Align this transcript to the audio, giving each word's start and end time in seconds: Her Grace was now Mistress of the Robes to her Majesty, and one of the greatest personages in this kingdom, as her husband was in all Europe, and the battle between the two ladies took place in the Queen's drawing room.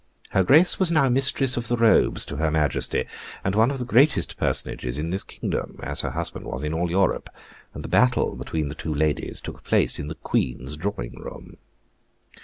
Her 0.31 0.43
Grace 0.43 0.79
was 0.79 0.89
now 0.89 1.09
Mistress 1.09 1.57
of 1.57 1.67
the 1.67 1.77
Robes 1.77 2.25
to 2.25 2.37
her 2.37 2.49
Majesty, 2.49 3.05
and 3.43 3.53
one 3.53 3.69
of 3.69 3.77
the 3.77 3.85
greatest 3.85 4.35
personages 4.35 4.97
in 4.97 5.11
this 5.11 5.23
kingdom, 5.23 5.77
as 5.83 6.01
her 6.01 6.09
husband 6.09 6.47
was 6.47 6.63
in 6.63 6.73
all 6.73 6.89
Europe, 6.89 7.29
and 7.75 7.83
the 7.83 7.87
battle 7.87 8.35
between 8.35 8.67
the 8.69 8.73
two 8.73 8.95
ladies 8.95 9.39
took 9.39 9.63
place 9.63 9.99
in 9.99 10.07
the 10.07 10.15
Queen's 10.15 10.75
drawing 10.75 11.19
room. 11.21 11.57